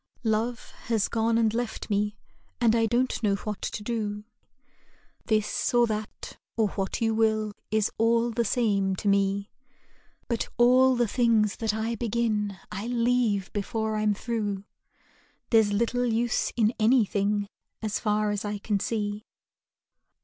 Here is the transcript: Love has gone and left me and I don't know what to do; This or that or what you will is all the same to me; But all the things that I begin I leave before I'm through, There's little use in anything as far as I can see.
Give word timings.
Love 0.23 0.71
has 0.89 1.07
gone 1.07 1.37
and 1.37 1.53
left 1.53 1.87
me 1.91 2.17
and 2.59 2.75
I 2.75 2.87
don't 2.87 3.21
know 3.21 3.35
what 3.35 3.61
to 3.61 3.83
do; 3.83 4.23
This 5.27 5.75
or 5.75 5.85
that 5.85 6.37
or 6.57 6.69
what 6.69 7.01
you 7.01 7.13
will 7.13 7.53
is 7.69 7.91
all 7.99 8.31
the 8.31 8.43
same 8.43 8.95
to 8.95 9.07
me; 9.07 9.51
But 10.27 10.49
all 10.57 10.95
the 10.95 11.07
things 11.07 11.57
that 11.57 11.71
I 11.75 11.93
begin 11.93 12.57
I 12.71 12.87
leave 12.87 13.53
before 13.53 13.95
I'm 13.95 14.15
through, 14.15 14.63
There's 15.51 15.71
little 15.71 16.07
use 16.07 16.51
in 16.55 16.73
anything 16.79 17.47
as 17.83 17.99
far 17.99 18.31
as 18.31 18.43
I 18.43 18.57
can 18.57 18.79
see. 18.79 19.23